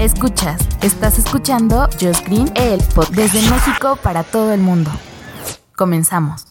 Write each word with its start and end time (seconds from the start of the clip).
Escuchas, 0.00 0.60
estás 0.80 1.18
escuchando 1.18 1.88
Just 2.00 2.24
Green, 2.28 2.48
el 2.54 2.78
desde 3.16 3.42
México 3.50 3.98
para 4.00 4.22
todo 4.22 4.52
el 4.52 4.60
mundo. 4.60 4.92
Comenzamos. 5.76 6.46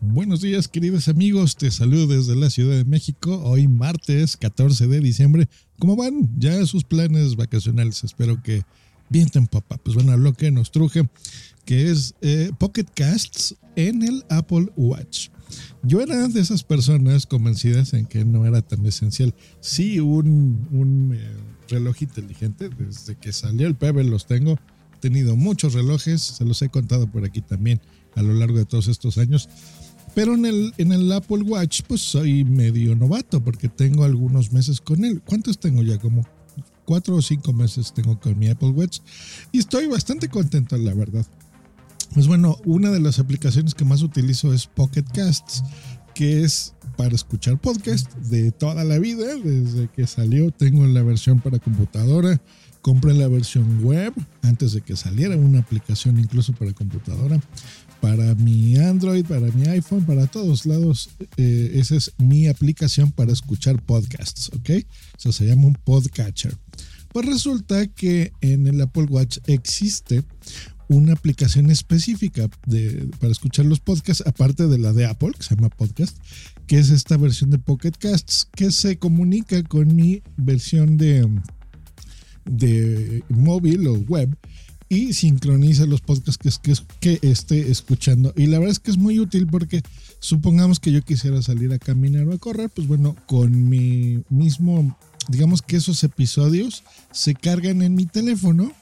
Buenos 0.00 0.40
días, 0.40 0.66
queridos 0.66 1.08
amigos. 1.08 1.56
Te 1.56 1.70
saludo 1.70 2.06
desde 2.16 2.34
la 2.36 2.48
Ciudad 2.48 2.74
de 2.74 2.86
México. 2.86 3.38
Hoy 3.44 3.68
martes 3.68 4.38
14 4.38 4.86
de 4.86 5.00
diciembre. 5.00 5.46
¿Cómo 5.78 5.94
van? 5.94 6.26
Ya 6.38 6.64
sus 6.64 6.84
planes 6.84 7.36
vacacionales. 7.36 8.02
Espero 8.02 8.42
que 8.42 8.62
vienten 9.10 9.46
papá. 9.46 9.76
Pues 9.76 9.94
bueno, 9.94 10.16
lo 10.16 10.32
que 10.32 10.50
nos 10.50 10.70
truje, 10.70 11.06
que 11.66 11.90
es 11.90 12.14
eh, 12.22 12.50
Pocket 12.58 12.86
Casts 12.94 13.56
en 13.76 14.02
el 14.02 14.24
Apple 14.30 14.72
Watch. 14.74 15.28
Yo 15.88 16.02
era 16.02 16.28
de 16.28 16.38
esas 16.38 16.64
personas 16.64 17.24
convencidas 17.24 17.94
en 17.94 18.04
que 18.04 18.22
no 18.22 18.44
era 18.44 18.60
tan 18.60 18.84
esencial. 18.84 19.34
Sí, 19.60 20.00
un, 20.00 20.68
un 20.70 21.14
eh, 21.14 21.30
reloj 21.70 22.02
inteligente, 22.02 22.68
desde 22.68 23.16
que 23.16 23.32
salió 23.32 23.66
el 23.66 23.74
Pebble 23.74 24.04
los 24.04 24.26
tengo. 24.26 24.58
He 24.96 25.00
tenido 25.00 25.34
muchos 25.34 25.72
relojes, 25.72 26.20
se 26.20 26.44
los 26.44 26.60
he 26.60 26.68
contado 26.68 27.10
por 27.10 27.24
aquí 27.24 27.40
también 27.40 27.80
a 28.16 28.22
lo 28.22 28.34
largo 28.34 28.58
de 28.58 28.66
todos 28.66 28.86
estos 28.88 29.16
años. 29.16 29.48
Pero 30.14 30.34
en 30.34 30.44
el, 30.44 30.74
en 30.76 30.92
el 30.92 31.10
Apple 31.10 31.42
Watch, 31.44 31.80
pues 31.88 32.02
soy 32.02 32.44
medio 32.44 32.94
novato 32.94 33.42
porque 33.42 33.70
tengo 33.70 34.04
algunos 34.04 34.52
meses 34.52 34.82
con 34.82 35.06
él. 35.06 35.22
¿Cuántos 35.24 35.58
tengo 35.58 35.82
ya? 35.82 35.98
Como 35.98 36.26
cuatro 36.84 37.16
o 37.16 37.22
cinco 37.22 37.54
meses 37.54 37.94
tengo 37.94 38.20
con 38.20 38.38
mi 38.38 38.48
Apple 38.48 38.70
Watch 38.70 38.98
y 39.52 39.58
estoy 39.60 39.86
bastante 39.86 40.28
contento, 40.28 40.76
la 40.76 40.92
verdad. 40.92 41.26
Pues 42.14 42.26
bueno, 42.26 42.56
una 42.64 42.90
de 42.90 43.00
las 43.00 43.18
aplicaciones 43.18 43.74
que 43.74 43.84
más 43.84 44.02
utilizo 44.02 44.52
es 44.52 44.66
Pocket 44.66 45.04
Casts, 45.12 45.62
que 46.14 46.42
es 46.42 46.74
para 46.96 47.14
escuchar 47.14 47.60
podcast 47.60 48.12
de 48.16 48.50
toda 48.50 48.82
la 48.82 48.98
vida, 48.98 49.36
desde 49.36 49.88
que 49.88 50.06
salió 50.06 50.50
tengo 50.50 50.84
la 50.86 51.02
versión 51.02 51.40
para 51.40 51.60
computadora, 51.60 52.40
compré 52.82 53.14
la 53.14 53.28
versión 53.28 53.84
web 53.84 54.12
antes 54.42 54.72
de 54.72 54.80
que 54.80 54.96
saliera 54.96 55.36
una 55.36 55.60
aplicación 55.60 56.18
incluso 56.18 56.54
para 56.54 56.72
computadora, 56.72 57.40
para 58.00 58.34
mi 58.34 58.76
Android, 58.78 59.24
para 59.26 59.48
mi 59.52 59.66
iPhone, 59.68 60.04
para 60.04 60.26
todos 60.26 60.66
lados. 60.66 61.10
Eh, 61.36 61.72
esa 61.74 61.96
es 61.96 62.12
mi 62.18 62.48
aplicación 62.48 63.12
para 63.12 63.32
escuchar 63.32 63.80
podcasts, 63.82 64.50
¿ok? 64.54 64.84
Eso 65.16 65.32
se 65.32 65.46
llama 65.46 65.66
un 65.66 65.74
podcatcher. 65.74 66.56
Pues 67.12 67.26
resulta 67.26 67.86
que 67.86 68.32
en 68.40 68.66
el 68.66 68.80
Apple 68.80 69.04
Watch 69.04 69.38
existe 69.46 70.24
una 70.88 71.12
aplicación 71.12 71.70
específica 71.70 72.48
para 73.20 73.32
escuchar 73.32 73.66
los 73.66 73.80
podcasts, 73.80 74.24
aparte 74.26 74.66
de 74.66 74.78
la 74.78 74.92
de 74.92 75.06
Apple, 75.06 75.32
que 75.36 75.44
se 75.44 75.54
llama 75.54 75.68
Podcast, 75.68 76.16
que 76.66 76.78
es 76.78 76.90
esta 76.90 77.16
versión 77.16 77.50
de 77.50 77.58
Pocket 77.58 77.92
Casts, 77.98 78.48
que 78.56 78.72
se 78.72 78.98
comunica 78.98 79.62
con 79.62 79.94
mi 79.94 80.22
versión 80.36 80.96
de, 80.96 81.28
de 82.46 83.22
móvil 83.28 83.86
o 83.86 83.94
web 83.94 84.36
y 84.88 85.12
sincroniza 85.12 85.84
los 85.84 86.00
podcasts 86.00 86.58
que, 86.58 86.72
que, 87.00 87.18
que 87.18 87.28
esté 87.30 87.70
escuchando. 87.70 88.32
Y 88.36 88.46
la 88.46 88.58
verdad 88.58 88.72
es 88.72 88.78
que 88.78 88.90
es 88.90 88.96
muy 88.96 89.18
útil 89.18 89.46
porque 89.46 89.82
supongamos 90.20 90.80
que 90.80 90.92
yo 90.92 91.02
quisiera 91.02 91.42
salir 91.42 91.72
a 91.72 91.78
caminar 91.78 92.26
o 92.26 92.34
a 92.34 92.38
correr, 92.38 92.70
pues 92.70 92.86
bueno, 92.86 93.14
con 93.26 93.68
mi 93.68 94.22
mismo, 94.30 94.96
digamos 95.28 95.60
que 95.60 95.76
esos 95.76 96.02
episodios 96.04 96.82
se 97.12 97.34
cargan 97.34 97.82
en 97.82 97.94
mi 97.94 98.06
teléfono 98.06 98.72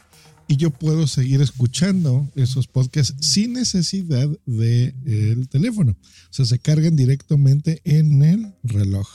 y 0.49 0.57
yo 0.57 0.71
puedo 0.71 1.07
seguir 1.07 1.41
escuchando 1.41 2.31
esos 2.37 2.69
podcasts 2.69 3.15
sin 3.21 3.55
necesidad 3.55 4.29
del 4.47 4.95
el 5.05 5.49
teléfono. 5.49 5.93
O 5.93 6.33
sea, 6.33 6.45
se 6.45 6.59
cargan 6.59 6.97
directamente 6.97 7.81
en 7.85 8.23
el 8.23 8.55
reloj. 8.63 9.09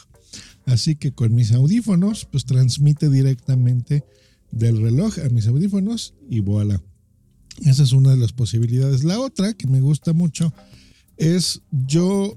Así 0.66 0.96
que 0.96 1.14
con 1.14 1.34
mis 1.34 1.52
audífonos, 1.52 2.26
pues 2.26 2.46
transmite 2.46 3.10
directamente 3.10 4.04
del 4.52 4.82
reloj 4.82 5.20
a 5.20 5.30
mis 5.30 5.48
audífonos 5.48 6.14
y 6.30 6.42
voilà. 6.42 6.82
Esa 7.66 7.84
es 7.84 7.92
una 7.94 8.12
de 8.12 8.18
las 8.18 8.34
posibilidades. 8.34 9.04
La 9.04 9.20
otra 9.20 9.54
que 9.54 9.68
me 9.68 9.82
gusta 9.82 10.14
mucho 10.14 10.54
es 11.18 11.62
yo, 11.72 12.36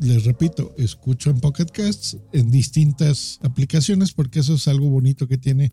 les 0.00 0.24
repito, 0.24 0.74
escucho 0.78 1.30
en 1.30 1.40
Pocket 1.40 1.66
Casts 1.66 2.16
en 2.32 2.50
distintas 2.50 3.38
aplicaciones 3.42 4.12
porque 4.12 4.40
eso 4.40 4.54
es 4.54 4.68
algo 4.68 4.88
bonito 4.88 5.28
que 5.28 5.38
tiene 5.38 5.72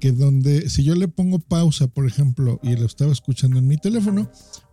que 0.00 0.12
donde 0.12 0.68
si 0.68 0.82
yo 0.82 0.94
le 0.94 1.08
pongo 1.08 1.38
pausa, 1.38 1.86
por 1.86 2.06
ejemplo, 2.06 2.58
y 2.62 2.74
lo 2.76 2.86
estaba 2.86 3.12
escuchando 3.12 3.58
en 3.58 3.68
mi 3.68 3.76
teléfono, 3.76 4.30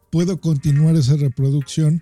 puedo 0.10 0.40
continuar 0.40 0.96
esa 0.96 1.18
reproducción 1.18 2.02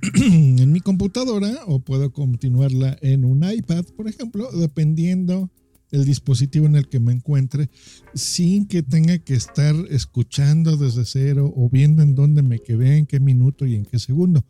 en 0.14 0.72
mi 0.72 0.80
computadora 0.80 1.64
o 1.66 1.80
puedo 1.80 2.12
continuarla 2.12 2.96
en 3.02 3.24
un 3.24 3.44
iPad, 3.44 3.84
por 3.96 4.08
ejemplo, 4.08 4.48
dependiendo 4.52 5.50
el 5.90 6.04
dispositivo 6.04 6.66
en 6.66 6.76
el 6.76 6.88
que 6.88 7.00
me 7.00 7.12
encuentre, 7.12 7.68
sin 8.14 8.66
que 8.66 8.84
tenga 8.84 9.18
que 9.18 9.34
estar 9.34 9.74
escuchando 9.90 10.76
desde 10.76 11.04
cero 11.04 11.52
o 11.54 11.68
viendo 11.68 12.02
en 12.02 12.14
dónde 12.14 12.42
me 12.42 12.60
quedé, 12.60 12.96
en 12.96 13.06
qué 13.06 13.18
minuto 13.18 13.66
y 13.66 13.74
en 13.74 13.84
qué 13.84 13.98
segundo. 13.98 14.44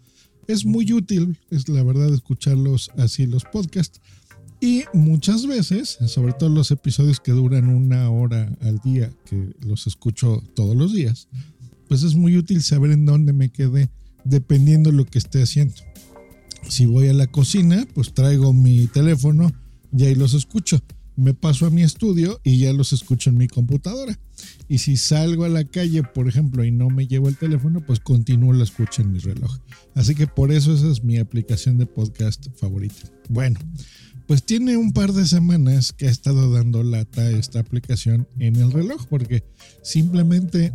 Es 0.47 0.67
muy 0.67 0.93
útil, 0.93 1.39
es 1.51 1.69
la 1.69 1.83
verdad, 1.83 2.13
escucharlos 2.13 2.91
así 2.99 3.27
los 3.27 3.45
podcasts 3.45 4.01
y 4.61 4.85
muchas 4.93 5.47
veces, 5.47 5.99
sobre 6.07 6.33
todo 6.35 6.51
los 6.51 6.71
episodios 6.71 7.19
que 7.19 7.33
duran 7.33 7.69
una 7.69 8.11
hora 8.11 8.55
al 8.61 8.79
día, 8.79 9.11
que 9.25 9.55
los 9.61 9.87
escucho 9.87 10.43
todos 10.55 10.77
los 10.77 10.93
días, 10.93 11.29
pues 11.89 12.03
es 12.03 12.15
muy 12.15 12.37
útil 12.37 12.63
saber 12.63 12.91
en 12.91 13.07
dónde 13.07 13.33
me 13.33 13.51
quedé 13.51 13.91
dependiendo 14.25 14.91
de 14.91 14.97
lo 14.97 15.07
que 15.07 15.19
esté 15.19 15.43
haciendo. 15.43 15.75
Si 16.69 16.85
voy 16.85 17.09
a 17.09 17.15
la 17.15 17.27
cocina, 17.27 17.87
pues 17.95 18.13
traigo 18.13 18.53
mi 18.53 18.87
teléfono 18.87 19.51
y 19.97 20.05
ahí 20.05 20.15
los 20.15 20.35
escucho. 20.35 20.81
Me 21.17 21.35
paso 21.35 21.67
a 21.67 21.71
mi 21.71 21.83
estudio 21.83 22.41
y 22.45 22.59
ya 22.59 22.73
los 22.73 22.93
escucho 22.93 23.31
en 23.31 23.39
mi 23.39 23.49
computadora. 23.49 24.19
Y 24.69 24.79
si 24.79 24.97
salgo 24.97 25.45
a 25.45 25.49
la 25.49 25.65
calle, 25.65 26.03
por 26.03 26.29
ejemplo, 26.29 26.65
y 26.65 26.71
no 26.71 26.89
me 26.91 27.07
llevo 27.07 27.29
el 27.29 27.37
teléfono, 27.37 27.85
pues 27.85 28.01
continúo 28.01 28.53
la 28.53 28.65
escucha 28.65 29.03
en 29.03 29.13
mi 29.13 29.19
reloj. 29.19 29.59
Así 29.95 30.15
que 30.15 30.27
por 30.27 30.53
eso 30.53 30.73
esa 30.73 30.91
es 30.91 31.03
mi 31.03 31.19
aplicación 31.19 31.79
de 31.79 31.87
podcast 31.87 32.47
favorita. 32.57 33.11
Bueno, 33.29 33.59
pues 34.27 34.45
tiene 34.45 34.77
un 34.77 34.93
par 34.93 35.13
de 35.13 35.27
semanas 35.27 35.93
que 35.93 36.07
ha 36.07 36.11
estado 36.11 36.53
dando 36.53 36.83
lata 36.83 37.31
esta 37.31 37.59
aplicación 37.59 38.29
en 38.39 38.57
el 38.57 38.71
reloj, 38.71 39.07
porque 39.09 39.43
simplemente 39.83 40.73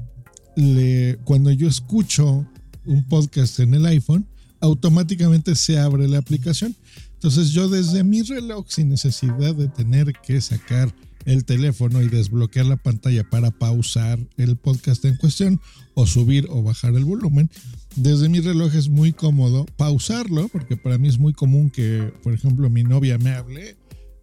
le, 0.57 1.17
cuando 1.23 1.51
yo 1.51 1.67
escucho 1.67 2.45
un 2.85 3.03
podcast 3.07 3.59
en 3.59 3.73
el 3.73 3.85
iPhone, 3.85 4.27
automáticamente 4.59 5.55
se 5.55 5.79
abre 5.79 6.07
la 6.07 6.17
aplicación. 6.17 6.75
Entonces 7.13 7.51
yo 7.51 7.69
desde 7.69 8.03
mi 8.03 8.21
reloj, 8.21 8.65
sin 8.69 8.89
necesidad 8.89 9.55
de 9.55 9.67
tener 9.69 10.13
que 10.21 10.41
sacar 10.41 10.93
el 11.25 11.43
teléfono 11.43 12.01
y 12.01 12.07
desbloquear 12.07 12.65
la 12.65 12.77
pantalla 12.77 13.27
para 13.29 13.51
pausar 13.51 14.19
el 14.37 14.55
podcast 14.55 15.03
en 15.05 15.17
cuestión 15.17 15.59
o 15.93 16.05
subir 16.07 16.47
o 16.49 16.63
bajar 16.63 16.95
el 16.95 17.05
volumen. 17.05 17.49
Desde 17.95 18.29
mi 18.29 18.39
reloj 18.39 18.75
es 18.75 18.89
muy 18.89 19.13
cómodo 19.13 19.65
pausarlo, 19.77 20.47
porque 20.49 20.77
para 20.77 20.97
mí 20.97 21.07
es 21.07 21.17
muy 21.17 21.33
común 21.33 21.69
que, 21.69 22.13
por 22.23 22.33
ejemplo, 22.33 22.69
mi 22.69 22.83
novia 22.83 23.17
me 23.17 23.31
hable 23.31 23.77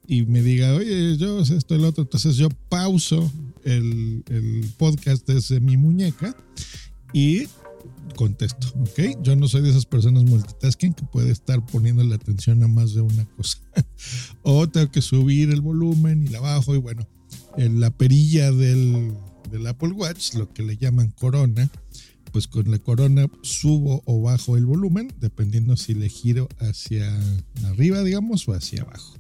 y 0.07 0.23
me 0.23 0.43
diga, 0.43 0.75
oye, 0.75 1.17
yo 1.17 1.41
esto, 1.41 1.75
el 1.75 1.85
otro. 1.85 2.03
Entonces 2.05 2.37
yo 2.37 2.49
pauso 2.69 3.33
el, 3.65 4.23
el 4.29 4.71
podcast 4.77 5.27
desde 5.27 5.61
mi 5.61 5.77
muñeca 5.77 6.37
y 7.13 7.47
contesto, 8.13 8.69
¿ok? 8.81 9.23
Yo 9.23 9.37
no 9.37 9.49
soy 9.49 9.63
de 9.63 9.71
esas 9.71 9.87
personas 9.87 10.25
multitasking 10.25 10.95
que 10.95 11.05
puede 11.05 11.31
estar 11.31 11.65
poniendo 11.67 12.03
la 12.05 12.17
atención 12.17 12.63
a 12.63 12.69
más 12.69 12.95
de 12.95 13.01
una 13.01 13.25
cosa. 13.37 13.59
o 14.43 14.69
tengo 14.69 14.91
que 14.91 15.03
subir 15.03 15.51
el 15.51 15.61
volumen 15.61 16.25
y 16.25 16.29
la 16.29 16.41
bajo 16.41 16.75
y 16.75 16.79
bueno, 16.79 17.07
en 17.57 17.81
la 17.81 17.91
perilla 17.91 18.53
del, 18.53 19.13
Apple 19.67 19.93
Watch, 19.93 20.35
lo 20.35 20.53
que 20.53 20.63
le 20.63 20.77
llaman 20.77 21.11
corona, 21.11 21.71
pues 22.33 22.49
con 22.49 22.71
la 22.71 22.79
corona 22.79 23.29
subo 23.43 24.03
o 24.07 24.23
bajo 24.23 24.57
el 24.57 24.65
volumen, 24.65 25.13
dependiendo 25.21 25.77
si 25.77 25.95
le 25.95 26.09
giro 26.09 26.49
hacia 26.59 27.07
arriba, 27.65 28.03
digamos, 28.03 28.49
o 28.49 28.55
hacia 28.55 28.83
abajo. 28.83 29.15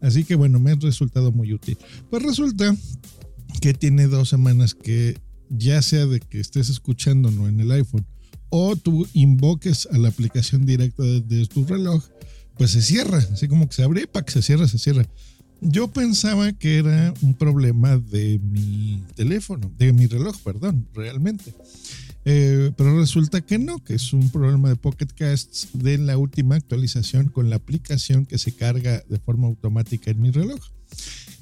Así 0.00 0.24
que 0.24 0.34
bueno, 0.34 0.58
me 0.58 0.72
ha 0.72 0.74
resultado 0.74 1.30
muy 1.30 1.52
útil. 1.52 1.78
Pues 2.08 2.22
resulta 2.22 2.74
que 3.60 3.74
tiene 3.74 4.08
dos 4.08 4.28
semanas 4.28 4.74
que 4.74 5.20
ya 5.50 5.82
sea 5.82 6.06
de 6.06 6.20
que 6.20 6.40
estés 6.40 6.68
escuchándolo 6.68 7.48
en 7.48 7.60
el 7.60 7.70
iPhone 7.72 8.06
o 8.50 8.76
tú 8.76 9.06
invoques 9.14 9.88
a 9.90 9.98
la 9.98 10.08
aplicación 10.08 10.66
directa 10.66 11.02
desde 11.02 11.46
tu 11.46 11.64
reloj, 11.64 12.04
pues 12.58 12.72
se 12.72 12.82
cierra, 12.82 13.18
así 13.32 13.48
como 13.48 13.68
que 13.68 13.74
se 13.74 13.82
abre 13.82 14.06
que 14.06 14.32
se 14.32 14.42
cierra, 14.42 14.68
se 14.68 14.78
cierra. 14.78 15.06
yo 15.62 15.88
pensaba 15.88 16.52
que 16.52 16.78
era 16.78 17.14
un 17.22 17.34
problema 17.34 17.96
de 17.96 18.38
mi 18.38 19.02
teléfono, 19.14 19.70
de 19.78 19.92
mi 19.92 20.06
reloj, 20.06 20.36
perdón, 20.42 20.86
realmente. 20.94 21.54
Eh, 22.26 22.70
pero 22.76 22.98
resulta 22.98 23.40
que 23.40 23.58
no, 23.58 23.82
que 23.82 23.94
es 23.94 24.12
un 24.12 24.28
problema 24.30 24.68
de 24.68 24.76
Pocket 24.76 25.08
Casts 25.16 25.68
de 25.72 25.96
la 25.96 26.18
última 26.18 26.56
actualización 26.56 27.28
con 27.28 27.48
la 27.48 27.56
aplicación 27.56 28.26
que 28.26 28.36
se 28.36 28.52
carga 28.52 29.02
de 29.08 29.18
forma 29.18 29.46
automática 29.46 30.10
en 30.10 30.20
mi 30.20 30.30
reloj. 30.30 30.60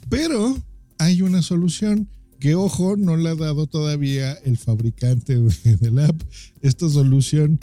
Pero 0.09 0.57
hay 0.99 1.23
una 1.23 1.43
solución 1.43 2.09
que, 2.39 2.55
ojo, 2.55 2.97
no 2.97 3.17
la 3.17 3.31
ha 3.31 3.35
dado 3.35 3.67
todavía 3.67 4.33
el 4.45 4.59
fabricante 4.59 5.37
del 5.81 5.99
app. 5.99 6.21
Esta 6.63 6.89
solución 6.89 7.61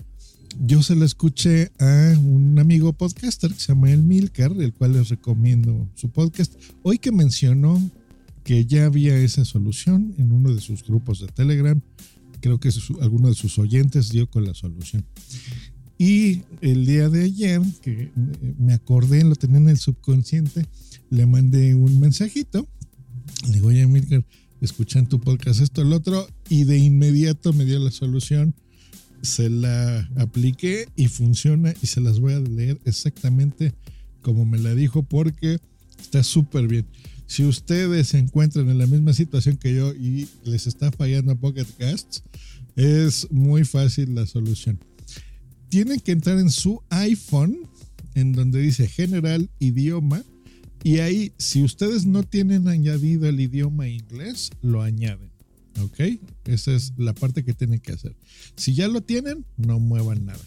yo 0.62 0.82
se 0.82 0.96
la 0.96 1.06
escuché 1.06 1.72
a 1.80 2.18
un 2.18 2.58
amigo 2.60 2.94
podcaster 2.94 3.52
que 3.52 3.60
se 3.60 3.68
llama 3.68 3.92
El 3.92 4.04
Milker, 4.04 4.52
el 4.58 4.74
cual 4.74 4.94
les 4.94 5.10
recomiendo 5.10 5.88
su 5.96 6.10
podcast. 6.10 6.54
Hoy 6.82 6.98
que 6.98 7.12
mencionó 7.12 7.82
que 8.44 8.66
ya 8.66 8.86
había 8.86 9.18
esa 9.18 9.44
solución 9.44 10.14
en 10.18 10.32
uno 10.32 10.54
de 10.54 10.62
sus 10.62 10.84
grupos 10.86 11.20
de 11.20 11.28
Telegram, 11.28 11.82
creo 12.40 12.60
que 12.60 12.70
alguno 13.02 13.30
de 13.30 13.36
sus 13.36 13.58
oyentes 13.60 14.10
dio 14.10 14.30
con 14.30 14.46
la 14.46 14.54
solución. 14.54 15.04
Y 15.98 16.44
el 16.62 16.86
día 16.86 17.10
de 17.10 17.24
ayer, 17.24 17.62
que 17.82 18.12
me 18.60 18.74
acordé, 18.74 19.24
lo 19.24 19.36
tenía 19.36 19.58
en 19.58 19.70
el 19.70 19.78
subconsciente, 19.78 20.66
le 21.10 21.26
mandé 21.26 21.74
un 21.76 22.00
mensajito. 22.00 22.68
Le 23.48 23.54
digo, 23.54 23.70
oye, 23.70 23.88
Milker, 23.88 24.26
escuché 24.66 25.00
en 25.00 25.08
tu 25.08 25.20
podcast 25.20 25.62
esto, 25.62 25.82
el 25.82 25.94
otro, 25.94 26.28
y 26.50 26.66
de 26.66 26.78
inmediato 26.78 27.54
me 27.54 27.66
dio 27.66 27.80
la 27.80 27.92
solución 27.92 28.54
se 29.26 29.50
la 29.50 30.10
apliqué 30.16 30.88
y 30.96 31.08
funciona 31.08 31.74
y 31.82 31.88
se 31.88 32.00
las 32.00 32.20
voy 32.20 32.34
a 32.34 32.40
leer 32.40 32.80
exactamente 32.86 33.74
como 34.22 34.46
me 34.46 34.58
la 34.58 34.74
dijo 34.74 35.04
porque 35.04 35.60
está 36.00 36.24
súper 36.24 36.68
bien. 36.68 36.86
Si 37.28 37.44
ustedes 37.44 38.10
se 38.10 38.20
encuentran 38.20 38.70
en 38.70 38.78
la 38.78 38.88
misma 38.88 39.14
situación 39.14 39.58
que 39.58 39.76
yo 39.76 39.94
y 39.94 40.28
les 40.44 40.68
está 40.68 40.92
fallando 40.92 41.36
Pocket 41.36 41.66
Casts, 41.78 42.24
es 42.76 43.28
muy 43.32 43.64
fácil 43.66 44.16
la 44.16 44.26
solución. 44.26 44.80
Tienen 45.70 46.00
que 46.00 46.12
entrar 46.12 46.38
en 46.40 46.52
su 46.52 46.82
iPhone, 46.90 47.58
en 48.14 48.32
donde 48.34 48.62
dice 48.62 48.88
general 48.88 49.50
idioma, 49.60 50.24
y 50.86 51.00
ahí, 51.00 51.34
si 51.40 51.64
ustedes 51.64 52.06
no 52.06 52.22
tienen 52.22 52.68
añadido 52.68 53.28
el 53.28 53.40
idioma 53.40 53.88
inglés, 53.88 54.52
lo 54.62 54.84
añaden. 54.84 55.32
¿Ok? 55.82 56.00
Esa 56.44 56.76
es 56.76 56.94
la 56.96 57.16
parte 57.16 57.44
que 57.44 57.56
tienen 57.56 57.80
que 57.80 57.94
hacer. 57.94 58.16
Si 58.56 58.76
ya 58.76 58.88
lo 58.88 59.02
tienen, 59.02 59.48
no 59.58 59.80
muevan 59.80 60.28
nada. 60.28 60.44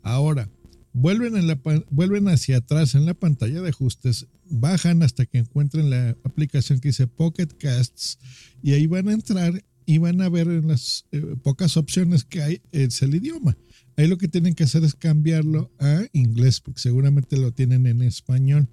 Ahora, 0.00 0.48
vuelven, 0.92 2.28
hacia 2.28 2.58
atrás 2.58 2.94
en 2.94 3.04
la 3.04 3.14
pantalla 3.14 3.62
de 3.62 3.70
ajustes, 3.70 4.28
bajan 4.48 5.02
hasta 5.02 5.26
que 5.26 5.38
encuentren 5.38 5.90
la 5.90 6.10
aplicación 6.22 6.78
que 6.78 6.90
dice 6.90 7.08
Pocket 7.08 7.48
Casts 7.58 8.20
y 8.62 8.74
ahí 8.74 8.86
van 8.86 9.08
a 9.08 9.14
entrar 9.14 9.64
y 9.86 9.98
van 9.98 10.20
a 10.20 10.28
ver 10.28 10.46
en 10.46 10.68
las 10.68 11.04
eh, 11.10 11.34
pocas 11.42 11.76
opciones 11.76 12.22
que 12.22 12.42
hay 12.42 12.62
es 12.70 13.02
el 13.02 13.16
idioma. 13.16 13.58
Ahí 13.96 14.06
lo 14.06 14.18
que 14.18 14.28
tienen 14.28 14.54
que 14.54 14.62
hacer 14.62 14.84
es 14.84 14.94
cambiarlo 14.94 15.72
a 15.80 16.04
inglés, 16.12 16.60
porque 16.60 16.80
seguramente 16.80 17.36
lo 17.36 17.50
tienen 17.50 17.88
en 17.88 18.02
español. 18.02 18.68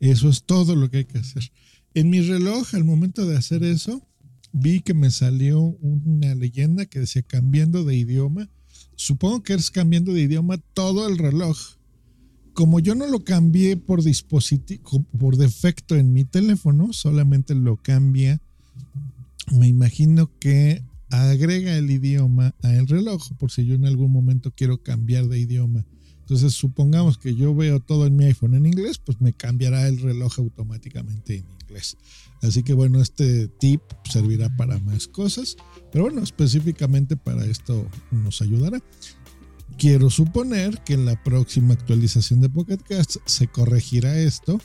Eso 0.00 0.28
es 0.28 0.44
todo 0.44 0.76
lo 0.76 0.90
que 0.90 0.98
hay 0.98 1.04
que 1.04 1.18
hacer. 1.18 1.50
En 1.94 2.10
mi 2.10 2.20
reloj, 2.20 2.74
al 2.74 2.84
momento 2.84 3.24
de 3.26 3.36
hacer 3.36 3.64
eso, 3.64 4.06
vi 4.52 4.80
que 4.80 4.94
me 4.94 5.10
salió 5.10 5.60
una 5.60 6.34
leyenda 6.34 6.86
que 6.86 7.00
decía 7.00 7.22
cambiando 7.22 7.84
de 7.84 7.96
idioma. 7.96 8.48
Supongo 8.94 9.42
que 9.42 9.54
es 9.54 9.70
cambiando 9.70 10.12
de 10.12 10.22
idioma 10.22 10.58
todo 10.74 11.08
el 11.08 11.18
reloj. 11.18 11.58
Como 12.52 12.80
yo 12.80 12.94
no 12.94 13.06
lo 13.06 13.24
cambié 13.24 13.76
por 13.76 14.02
dispositivo, 14.02 15.04
por 15.18 15.36
defecto 15.36 15.96
en 15.96 16.12
mi 16.12 16.24
teléfono, 16.24 16.92
solamente 16.92 17.54
lo 17.54 17.76
cambia. 17.76 18.40
Me 19.52 19.68
imagino 19.68 20.30
que 20.38 20.82
agrega 21.10 21.76
el 21.76 21.90
idioma 21.90 22.54
al 22.62 22.88
reloj, 22.88 23.32
por 23.38 23.50
si 23.50 23.64
yo 23.64 23.74
en 23.74 23.84
algún 23.84 24.10
momento 24.10 24.52
quiero 24.54 24.82
cambiar 24.82 25.28
de 25.28 25.38
idioma. 25.38 25.84
Entonces, 26.26 26.54
supongamos 26.54 27.18
que 27.18 27.36
yo 27.36 27.54
veo 27.54 27.78
todo 27.78 28.04
en 28.04 28.16
mi 28.16 28.24
iPhone 28.24 28.54
en 28.56 28.66
inglés, 28.66 28.98
pues 28.98 29.20
me 29.20 29.32
cambiará 29.32 29.86
el 29.86 30.00
reloj 30.00 30.40
automáticamente 30.40 31.36
en 31.36 31.44
inglés. 31.62 31.96
Así 32.42 32.64
que 32.64 32.72
bueno, 32.72 33.00
este 33.00 33.46
tip 33.46 33.80
servirá 34.10 34.54
para 34.56 34.80
más 34.80 35.06
cosas, 35.06 35.56
pero 35.92 36.06
bueno, 36.06 36.24
específicamente 36.24 37.16
para 37.16 37.44
esto 37.44 37.88
nos 38.10 38.42
ayudará. 38.42 38.82
Quiero 39.78 40.10
suponer 40.10 40.82
que 40.82 40.94
en 40.94 41.04
la 41.04 41.22
próxima 41.22 41.74
actualización 41.74 42.40
de 42.40 42.48
Pocket 42.48 42.78
Cast 42.78 43.18
se 43.24 43.46
corregirá 43.46 44.18
esto. 44.18 44.60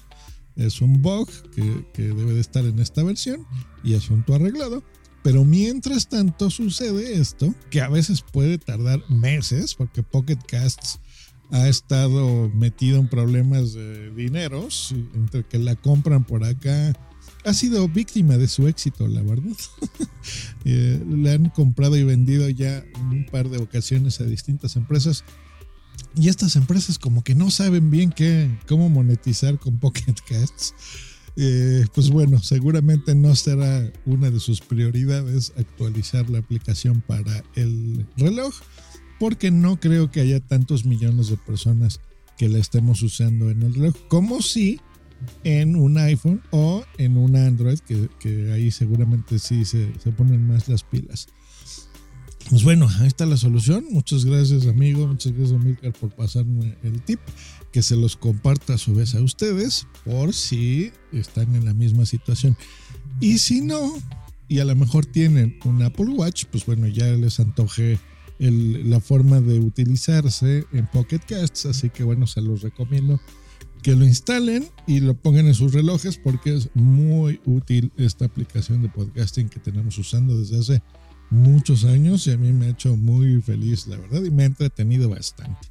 Es 0.55 0.81
un 0.81 1.03
bug 1.03 1.29
que, 1.53 1.85
que 1.93 2.07
debe 2.07 2.33
de 2.33 2.41
estar 2.41 2.65
en 2.65 2.79
esta 2.79 3.03
versión 3.03 3.45
y 3.83 3.93
asunto 3.93 4.33
arreglado. 4.33 4.81
Pero 5.21 5.45
mientras 5.45 6.07
tanto 6.07 6.49
sucede 6.49 7.13
esto, 7.19 7.53
que 7.69 7.81
a 7.81 7.89
veces 7.89 8.23
puede 8.23 8.57
tardar 8.57 9.07
meses, 9.11 9.75
porque 9.75 10.01
Pocket 10.01 10.39
Casts 10.47 10.99
ha 11.51 11.67
estado 11.67 12.49
metido 12.49 12.99
en 12.99 13.07
problemas 13.07 13.73
de 13.73 14.11
dineros, 14.11 14.95
entre 15.13 15.43
que 15.43 15.59
la 15.59 15.75
compran 15.75 16.23
por 16.23 16.43
acá. 16.43 16.93
Ha 17.43 17.53
sido 17.53 17.87
víctima 17.87 18.37
de 18.37 18.47
su 18.47 18.67
éxito, 18.67 19.07
la 19.07 19.21
verdad. 19.21 19.57
Eh, 20.63 21.03
le 21.09 21.31
han 21.31 21.49
comprado 21.49 21.97
y 21.97 22.03
vendido 22.03 22.47
ya 22.47 22.85
un 23.09 23.25
par 23.25 23.49
de 23.49 23.57
ocasiones 23.57 24.21
a 24.21 24.25
distintas 24.25 24.75
empresas. 24.75 25.23
Y 26.15 26.29
estas 26.29 26.55
empresas 26.55 26.99
como 26.99 27.23
que 27.23 27.33
no 27.33 27.49
saben 27.49 27.89
bien 27.89 28.11
qué, 28.11 28.47
cómo 28.67 28.87
monetizar 28.87 29.57
con 29.57 29.79
Pocket 29.79 30.13
Casts. 30.29 30.75
Eh, 31.35 31.85
pues 31.95 32.11
bueno, 32.11 32.43
seguramente 32.43 33.15
no 33.15 33.35
será 33.35 33.91
una 34.05 34.29
de 34.29 34.39
sus 34.39 34.61
prioridades 34.61 35.53
actualizar 35.57 36.29
la 36.29 36.37
aplicación 36.37 37.01
para 37.01 37.43
el 37.55 38.05
reloj 38.17 38.53
porque 39.21 39.51
no 39.51 39.79
creo 39.79 40.09
que 40.09 40.19
haya 40.19 40.39
tantos 40.39 40.83
millones 40.83 41.27
de 41.27 41.37
personas 41.37 41.99
que 42.39 42.49
la 42.49 42.57
estemos 42.57 43.03
usando 43.03 43.51
en 43.51 43.61
el 43.61 43.75
reloj, 43.75 43.95
como 44.07 44.41
si 44.41 44.81
en 45.43 45.75
un 45.75 45.99
iPhone 45.99 46.41
o 46.49 46.83
en 46.97 47.17
un 47.17 47.35
Android, 47.35 47.77
que, 48.19 48.51
ahí 48.51 48.71
seguramente 48.71 49.37
sí 49.37 49.63
se, 49.63 49.85
ponen 50.17 50.47
más 50.47 50.67
las 50.67 50.81
pilas. 50.81 51.27
Pues 52.49 52.63
bueno, 52.63 52.89
ahí 52.99 53.05
está 53.05 53.27
la 53.27 53.37
solución. 53.37 53.85
Muchas 53.91 54.25
gracias, 54.25 54.65
amigo. 54.65 55.05
Muchas 55.05 55.33
gracias, 55.33 55.63
Milcar, 55.63 55.93
por 55.93 56.09
pasarme 56.15 56.75
el 56.81 56.99
tip. 57.03 57.19
Que 57.71 57.83
se 57.83 57.95
los 57.95 58.17
comparta 58.17 58.73
a 58.73 58.77
su 58.79 58.95
vez 58.95 59.13
a 59.13 59.21
ustedes, 59.21 59.85
por 60.03 60.33
si 60.33 60.91
están 61.11 61.53
en 61.53 61.65
la 61.65 61.75
misma 61.75 62.07
situación. 62.07 62.57
Y 63.19 63.37
si 63.37 63.61
no, 63.61 63.93
y 64.47 64.61
a 64.61 64.65
lo 64.65 64.75
mejor 64.75 65.05
tienen 65.05 65.59
un 65.63 65.83
Apple 65.83 66.09
Watch, 66.09 66.45
pues 66.45 66.65
bueno, 66.65 66.87
ya 66.87 67.05
les 67.05 67.39
antoje 67.39 67.99
la 68.49 68.99
forma 68.99 69.39
de 69.39 69.59
utilizarse 69.59 70.65
en 70.73 70.87
Pocket 70.87 71.19
Casts, 71.27 71.67
así 71.67 71.89
que 71.89 72.03
bueno, 72.03 72.25
se 72.25 72.41
los 72.41 72.61
recomiendo 72.61 73.19
que 73.83 73.95
lo 73.95 74.05
instalen 74.05 74.67
y 74.87 74.99
lo 74.99 75.15
pongan 75.15 75.47
en 75.47 75.53
sus 75.53 75.73
relojes 75.73 76.17
porque 76.17 76.55
es 76.55 76.69
muy 76.73 77.39
útil 77.45 77.91
esta 77.97 78.25
aplicación 78.25 78.81
de 78.81 78.89
podcasting 78.89 79.49
que 79.49 79.59
tenemos 79.59 79.97
usando 79.97 80.37
desde 80.37 80.59
hace 80.59 80.83
muchos 81.29 81.85
años 81.85 82.25
y 82.27 82.31
a 82.31 82.37
mí 82.37 82.51
me 82.51 82.67
ha 82.67 82.69
hecho 82.69 82.95
muy 82.95 83.41
feliz, 83.41 83.87
la 83.87 83.97
verdad, 83.97 84.23
y 84.23 84.31
me 84.31 84.43
ha 84.43 84.47
entretenido 84.47 85.09
bastante. 85.09 85.69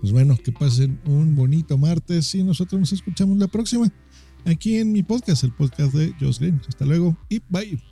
Pues 0.00 0.12
bueno, 0.12 0.36
que 0.36 0.52
pasen 0.52 1.00
un 1.04 1.36
bonito 1.36 1.78
martes 1.78 2.34
y 2.34 2.42
nosotros 2.42 2.80
nos 2.80 2.92
escuchamos 2.92 3.38
la 3.38 3.46
próxima 3.46 3.92
aquí 4.44 4.76
en 4.76 4.92
mi 4.92 5.02
podcast, 5.02 5.44
el 5.44 5.52
podcast 5.52 5.94
de 5.94 6.12
Josh 6.20 6.38
Green. 6.38 6.60
Hasta 6.68 6.84
luego 6.84 7.16
y 7.28 7.40
bye. 7.48 7.91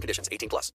and 0.01 0.07
conditions. 0.07 0.27
18 0.31 0.49
plus. 0.49 0.69